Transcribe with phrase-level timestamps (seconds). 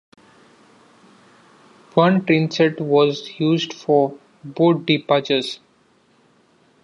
[1.93, 5.59] One trainset was used for both departures.